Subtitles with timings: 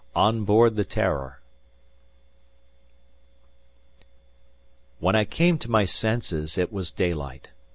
[0.15, 1.41] ON BOARD THE TERROR
[4.97, 7.49] When I came to my senses it was daylight.